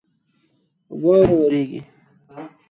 واوره 1.01 1.33
وریږي 1.41 1.81